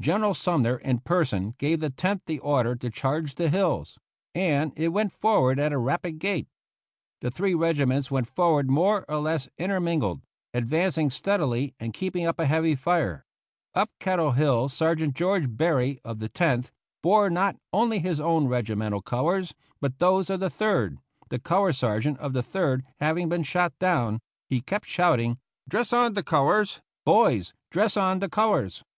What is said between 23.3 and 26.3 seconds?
shot down; he kept shouting, "Dress on the